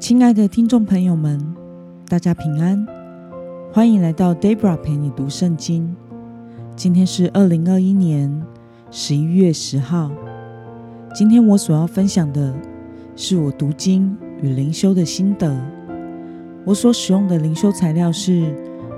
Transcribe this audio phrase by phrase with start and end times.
[0.00, 1.38] 亲爱的听众朋友们，
[2.08, 2.86] 大家平安，
[3.70, 5.94] 欢迎来到 Debra 陪你读圣经。
[6.74, 8.42] 今天是二零二一年
[8.90, 10.10] 十一月十号。
[11.14, 12.54] 今天我所要分享的
[13.14, 15.54] 是我读经与灵修的心得。
[16.64, 18.56] 我所使用的灵修材料是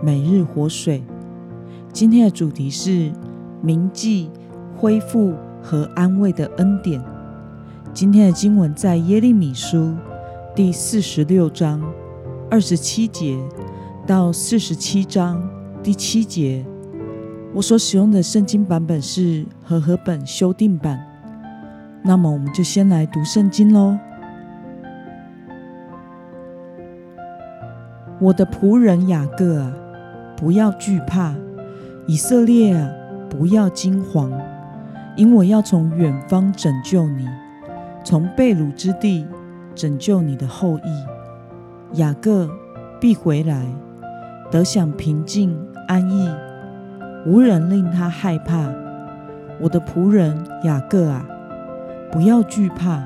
[0.00, 1.02] 每日活水。
[1.92, 3.10] 今天的主题是
[3.60, 4.30] 铭记
[4.76, 7.02] 恢复和安慰的恩典。
[7.92, 9.92] 今天的经文在耶利米书
[10.56, 11.82] 第四十六章
[12.48, 13.36] 二十七节
[14.06, 15.42] 到四十七章
[15.82, 16.64] 第七节。
[17.52, 21.04] 我所使用的圣经版本是和合本修订版。
[22.04, 23.98] 那么，我们就先来读圣经喽。
[28.20, 29.72] 我的仆人雅各啊，
[30.36, 31.34] 不要惧怕；
[32.06, 32.88] 以色列啊，
[33.28, 34.30] 不要惊惶，
[35.16, 37.28] 因我要从远方拯救你。
[38.04, 39.26] 从被掳之地
[39.74, 42.48] 拯救你的后裔雅各
[43.00, 43.66] 必回来，
[44.50, 46.28] 得享平静安逸，
[47.26, 48.68] 无人令他害怕。
[49.60, 51.24] 我的仆人雅各啊，
[52.10, 53.02] 不要惧怕，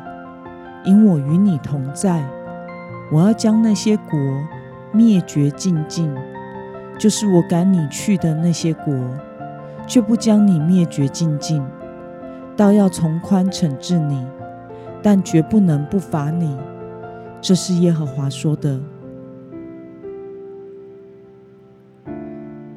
[0.85, 2.25] 因我与你同在。
[3.11, 4.19] 我要将那些国
[4.93, 6.15] 灭绝尽尽，
[6.99, 8.95] 就是我赶你去的那些国，
[9.87, 11.65] 却不将你灭绝尽尽，
[12.57, 14.27] 倒要从宽惩治你。
[15.03, 16.57] 但绝不能不罚你，
[17.41, 18.81] 这是耶和华说的。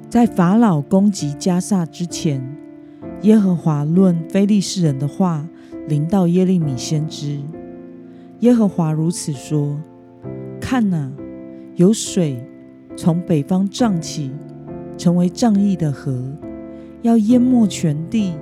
[0.10, 2.44] 在法老攻击加萨之前，
[3.22, 5.48] 耶和华论非利士人的话
[5.88, 7.40] 临到耶利米先知。
[8.40, 9.80] 耶和华如此说：
[10.60, 11.12] 看哪，
[11.76, 12.46] 有水
[12.98, 14.32] 从北方涨起，
[14.98, 16.22] 成为仗义的河，
[17.02, 18.34] 要淹没全地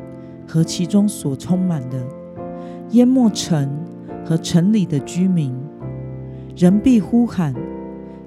[0.48, 2.04] 和其中所充满的。
[2.92, 3.70] 淹没城
[4.26, 5.56] 和城里的居民，
[6.56, 7.54] 人必呼喊；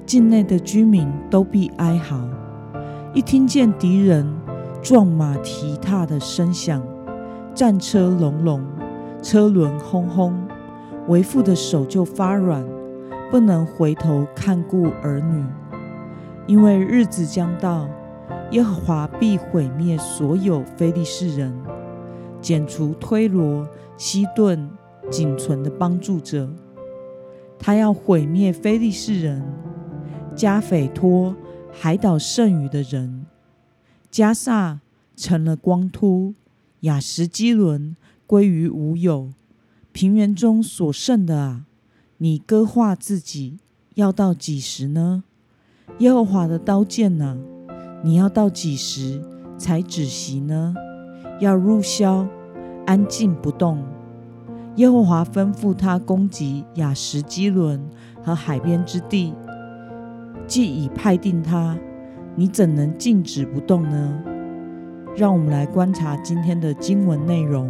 [0.07, 2.17] 境内的居民都必哀嚎。
[3.13, 4.25] 一听见敌人
[4.81, 6.81] 撞马蹄踏的声响，
[7.53, 8.65] 战车隆隆，
[9.21, 10.33] 车轮轰轰，
[11.09, 12.65] 为父的手就发软，
[13.33, 15.45] 不能回头看顾儿女，
[16.47, 17.89] 因为日子将到，
[18.53, 21.53] 耶和华必毁灭所有非利士人。
[22.43, 23.67] 剪除推罗、
[23.97, 24.69] 西顿
[25.11, 26.53] 仅存的帮助者，
[27.59, 29.43] 他要毁灭非利士人、
[30.35, 31.35] 加斐托
[31.71, 33.25] 海岛剩余的人。
[34.11, 34.81] 加萨
[35.17, 36.35] 成了光秃，
[36.81, 39.31] 雅什基伦归于无有。
[39.93, 41.65] 平原中所剩的啊，
[42.19, 43.59] 你割化自己，
[43.95, 45.25] 要到几时呢？
[45.99, 47.39] 耶和华的刀剑呐，
[48.03, 49.23] 你要到几时
[49.57, 50.75] 才止息呢？
[51.43, 52.25] 要入宵，
[52.87, 53.83] 安静不动。
[54.77, 57.85] 耶和华吩咐他攻击雅什基伦
[58.23, 59.35] 和海边之地，
[60.47, 61.77] 既已派定他，
[62.37, 64.23] 你怎能静止不动呢？
[65.17, 67.69] 让我们来观察今天的经文内容。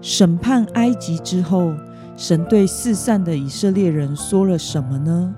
[0.00, 1.72] 审判埃及之后，
[2.16, 5.32] 神对四散的以色列人说了什么呢？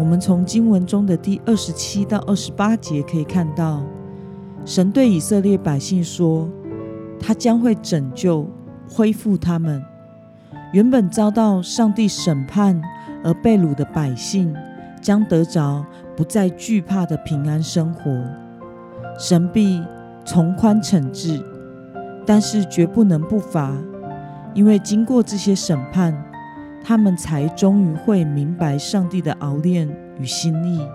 [0.00, 3.82] 我们从经文中的第二十七到二十八节可以看到。
[4.64, 6.48] 神对以色列百姓说
[7.20, 8.48] ：“他将会拯救、
[8.88, 9.84] 恢复他们。
[10.72, 12.80] 原本遭到上帝审判
[13.22, 14.54] 而被掳的百姓，
[15.02, 15.84] 将得着
[16.16, 18.10] 不再惧怕的平安生活。
[19.18, 19.82] 神必
[20.24, 21.44] 从宽惩治，
[22.24, 23.76] 但是绝不能不罚，
[24.54, 26.14] 因为经过这些审判，
[26.84, 30.86] 他们才终于会明白上帝的熬炼与心意。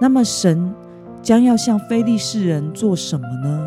[0.00, 0.74] 那么神。”
[1.22, 3.66] 将要向非利士人做什么呢？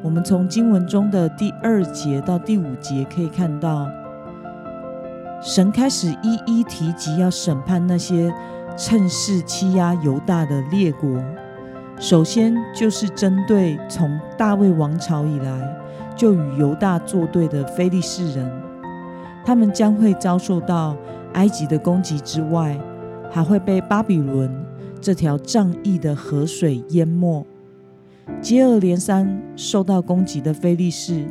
[0.00, 3.88] 我们从经文中的第二节到第五节可以看到，
[5.42, 8.32] 神开始一一提及要审判那些
[8.76, 11.20] 趁势欺压犹大的列国。
[11.98, 15.76] 首先就是针对从大卫王朝以来
[16.14, 18.48] 就与犹大作对的非利士人，
[19.44, 20.96] 他们将会遭受到
[21.34, 22.78] 埃及的攻击之外，
[23.30, 24.50] 还会被巴比伦。
[25.00, 27.44] 这条仗义的河水淹没，
[28.40, 31.26] 接二连三受到攻击的菲利士，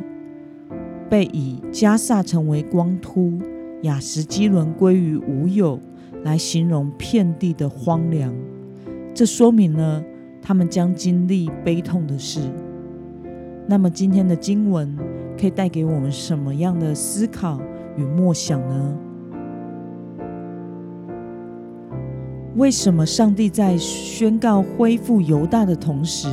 [1.10, 3.36] 被以加萨成为光秃，
[3.82, 5.80] 雅什基伦归于无有
[6.22, 8.32] 来形容遍地的荒凉。
[9.12, 10.00] 这说明了
[10.40, 12.38] 他们将经历悲痛的事。
[13.66, 14.96] 那么今天的经文
[15.36, 17.60] 可以带给我们什么样的思考
[17.96, 18.96] 与默想呢？
[22.56, 26.28] 为什么上帝在宣告恢复犹大的同时，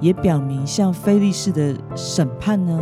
[0.00, 2.80] 也表明向非利士的审判呢？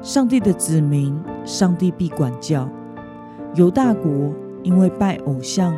[0.00, 2.68] 上帝的子民，上帝必管教。
[3.54, 5.74] 犹大国因为拜偶像、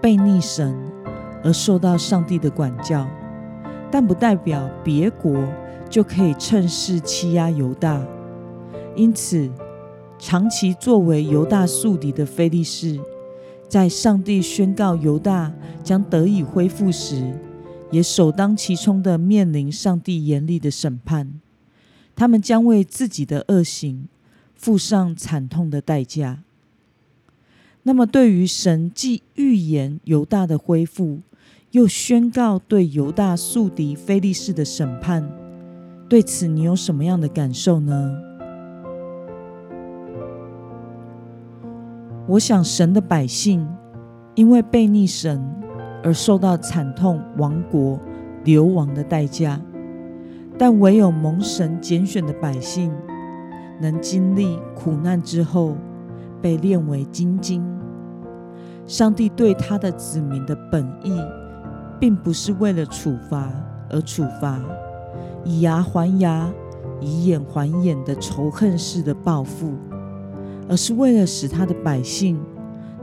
[0.00, 0.76] 背逆神
[1.42, 3.06] 而受到上帝的管教，
[3.90, 5.36] 但不代表别国
[5.88, 8.00] 就可以趁势欺压犹大。
[8.94, 9.50] 因此，
[10.18, 12.98] 长期作为犹大宿敌的菲利士，
[13.68, 15.52] 在上帝宣告犹大
[15.84, 17.32] 将得以恢复时，
[17.90, 21.40] 也首当其冲的面临上帝严厉的审判。
[22.16, 24.08] 他们将为自己的恶行
[24.56, 26.42] 付上惨痛的代价。
[27.84, 31.20] 那么，对于神既预言犹大的恢复，
[31.70, 35.30] 又宣告对犹大宿敌菲利士的审判，
[36.08, 38.27] 对此你有什么样的感受呢？
[42.28, 43.66] 我想，神的百姓
[44.34, 45.42] 因为背逆神
[46.04, 47.98] 而受到惨痛亡国
[48.44, 49.58] 流亡的代价。
[50.58, 52.92] 但唯有蒙神拣选的百姓，
[53.80, 55.74] 能经历苦难之后
[56.42, 57.64] 被炼为金晶。
[58.86, 61.18] 上帝对他的子民的本意，
[61.98, 63.50] 并不是为了处罚
[63.88, 64.60] 而处罚，
[65.44, 66.46] 以牙还牙、
[67.00, 69.72] 以眼还眼的仇恨式的报复，
[70.68, 72.38] 而是为了使他的百姓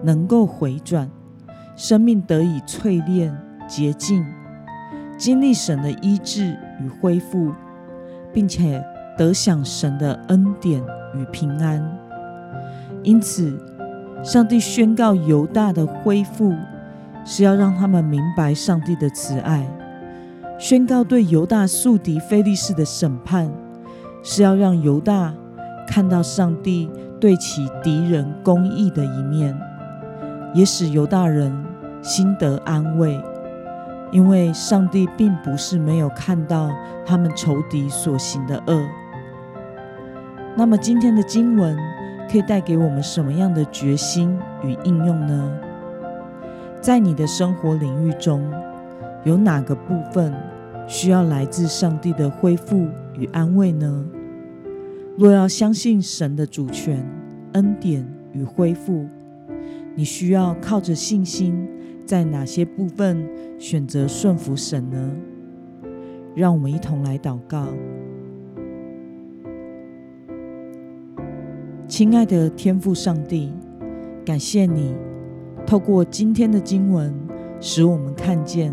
[0.03, 1.09] 能够回转，
[1.75, 3.35] 生命得以淬炼
[3.67, 4.25] 洁净。
[5.17, 7.51] 经历神的医治与恢复，
[8.33, 8.83] 并且
[9.17, 10.83] 得享神的恩典
[11.15, 11.81] 与平安。
[13.01, 13.57] 因此，
[14.23, 16.53] 上帝宣告犹大的恢复，
[17.23, 19.63] 是要让他们明白上帝的慈爱；
[20.59, 23.49] 宣告对犹大宿敌菲利士的审判，
[24.21, 25.33] 是要让犹大
[25.87, 26.89] 看到上帝
[27.19, 29.57] 对其敌人公义的一面，
[30.53, 31.51] 也使犹大人
[32.01, 33.19] 心得安慰。
[34.11, 36.69] 因为上帝并不是没有看到
[37.05, 38.85] 他们仇敌所行的恶。
[40.55, 41.77] 那么今天的经文
[42.31, 45.51] 可以带给我们什么样的决心与应用呢？
[46.79, 48.49] 在你的生活领域中，
[49.23, 50.33] 有哪个部分
[50.87, 54.05] 需要来自上帝的恢复与安慰呢？
[55.17, 57.05] 若要相信神的主权、
[57.53, 59.05] 恩典与恢复，
[59.95, 61.67] 你需要靠着信心。
[62.05, 63.27] 在哪些部分
[63.57, 65.11] 选择顺服神呢？
[66.35, 67.65] 让我们一同来祷告。
[71.87, 73.51] 亲爱的天父上帝，
[74.23, 74.93] 感谢你
[75.65, 77.11] 透过今天的经文，
[77.59, 78.71] 使我们看见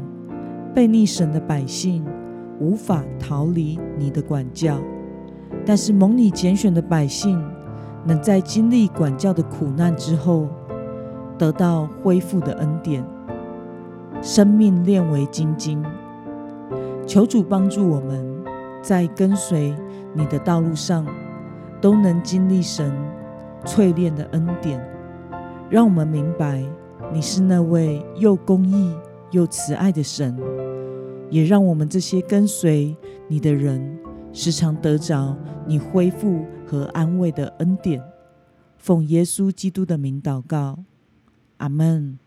[0.75, 2.05] 被逆神的百姓
[2.61, 4.79] 无法逃离你的管教，
[5.65, 7.43] 但是蒙你拣选的百姓，
[8.05, 10.49] 能在经历管教的苦难之后，
[11.39, 13.05] 得到恢复的恩典。
[14.21, 15.85] 生命炼为金晶，
[17.07, 18.25] 求主帮助我们
[18.81, 19.75] 在跟随
[20.15, 21.05] 你的道路上，
[21.81, 22.93] 都能经历神
[23.65, 24.81] 淬炼的恩典，
[25.69, 26.63] 让我们明白
[27.13, 28.95] 你是那位又公义
[29.33, 30.37] 又慈爱的神，
[31.29, 33.99] 也让我们这些跟随你的人，
[34.33, 35.37] 时常得着
[35.67, 38.03] 你恢复和安慰的恩典。
[38.77, 40.85] 奉耶稣基督的名祷告，
[41.59, 42.19] 阿门。